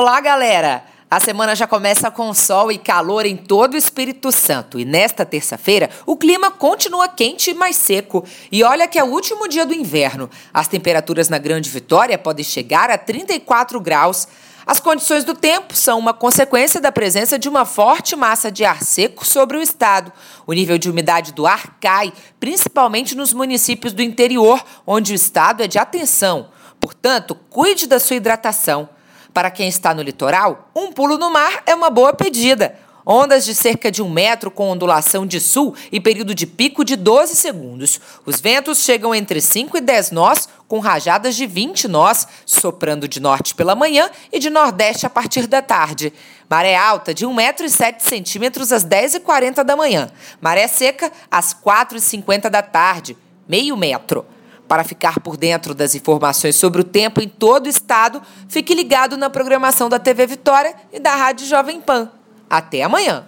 Olá, 0.00 0.18
galera! 0.18 0.82
A 1.10 1.20
semana 1.20 1.54
já 1.54 1.66
começa 1.66 2.10
com 2.10 2.32
sol 2.32 2.72
e 2.72 2.78
calor 2.78 3.26
em 3.26 3.36
todo 3.36 3.74
o 3.74 3.76
Espírito 3.76 4.32
Santo. 4.32 4.80
E 4.80 4.84
nesta 4.86 5.26
terça-feira, 5.26 5.90
o 6.06 6.16
clima 6.16 6.50
continua 6.50 7.06
quente 7.06 7.50
e 7.50 7.54
mais 7.54 7.76
seco. 7.76 8.24
E 8.50 8.64
olha 8.64 8.88
que 8.88 8.98
é 8.98 9.04
o 9.04 9.08
último 9.08 9.46
dia 9.46 9.66
do 9.66 9.74
inverno. 9.74 10.30
As 10.54 10.66
temperaturas 10.68 11.28
na 11.28 11.36
Grande 11.36 11.68
Vitória 11.68 12.16
podem 12.16 12.42
chegar 12.42 12.88
a 12.88 12.96
34 12.96 13.78
graus. 13.78 14.26
As 14.66 14.80
condições 14.80 15.22
do 15.22 15.34
tempo 15.34 15.76
são 15.76 15.98
uma 15.98 16.14
consequência 16.14 16.80
da 16.80 16.90
presença 16.90 17.38
de 17.38 17.46
uma 17.46 17.66
forte 17.66 18.16
massa 18.16 18.50
de 18.50 18.64
ar 18.64 18.82
seco 18.82 19.26
sobre 19.26 19.58
o 19.58 19.62
estado. 19.62 20.10
O 20.46 20.54
nível 20.54 20.78
de 20.78 20.88
umidade 20.88 21.32
do 21.32 21.46
ar 21.46 21.76
cai, 21.78 22.10
principalmente 22.40 23.14
nos 23.14 23.34
municípios 23.34 23.92
do 23.92 24.00
interior, 24.00 24.64
onde 24.86 25.12
o 25.12 25.14
estado 25.14 25.62
é 25.62 25.66
de 25.66 25.78
atenção. 25.78 26.48
Portanto, 26.80 27.36
cuide 27.50 27.86
da 27.86 28.00
sua 28.00 28.16
hidratação. 28.16 28.88
Para 29.32 29.50
quem 29.50 29.68
está 29.68 29.94
no 29.94 30.02
litoral, 30.02 30.70
um 30.74 30.92
pulo 30.92 31.16
no 31.16 31.32
mar 31.32 31.62
é 31.66 31.74
uma 31.74 31.90
boa 31.90 32.12
pedida. 32.12 32.76
Ondas 33.06 33.44
de 33.44 33.54
cerca 33.54 33.90
de 33.90 34.02
um 34.02 34.10
metro 34.10 34.50
com 34.50 34.70
ondulação 34.70 35.26
de 35.26 35.40
sul 35.40 35.74
e 35.90 36.00
período 36.00 36.34
de 36.34 36.46
pico 36.46 36.84
de 36.84 36.96
12 36.96 37.34
segundos. 37.34 38.00
Os 38.26 38.40
ventos 38.40 38.78
chegam 38.78 39.14
entre 39.14 39.40
5 39.40 39.78
e 39.78 39.80
10 39.80 40.10
nós, 40.10 40.48
com 40.68 40.78
rajadas 40.78 41.34
de 41.34 41.46
20 41.46 41.88
nós, 41.88 42.26
soprando 42.44 43.08
de 43.08 43.18
norte 43.18 43.54
pela 43.54 43.74
manhã 43.74 44.10
e 44.30 44.38
de 44.38 44.50
nordeste 44.50 45.06
a 45.06 45.10
partir 45.10 45.46
da 45.46 45.62
tarde. 45.62 46.12
Maré 46.48 46.76
alta 46.76 47.14
de 47.14 47.24
1 47.24 47.32
metro 47.32 47.64
e 47.64 47.70
7 47.70 48.02
centímetros 48.02 48.72
às 48.72 48.84
10h40 48.84 49.64
da 49.64 49.76
manhã. 49.76 50.10
Maré 50.40 50.68
seca 50.68 51.10
às 51.30 51.54
4h50 51.54 52.50
da 52.50 52.62
tarde, 52.62 53.16
meio 53.48 53.76
metro. 53.76 54.26
Para 54.70 54.84
ficar 54.84 55.18
por 55.18 55.36
dentro 55.36 55.74
das 55.74 55.96
informações 55.96 56.54
sobre 56.54 56.80
o 56.80 56.84
tempo 56.84 57.20
em 57.20 57.28
todo 57.28 57.66
o 57.66 57.68
estado, 57.68 58.22
fique 58.48 58.72
ligado 58.72 59.16
na 59.16 59.28
programação 59.28 59.88
da 59.88 59.98
TV 59.98 60.28
Vitória 60.28 60.76
e 60.92 61.00
da 61.00 61.12
Rádio 61.16 61.44
Jovem 61.44 61.80
Pan. 61.80 62.08
Até 62.48 62.84
amanhã! 62.84 63.24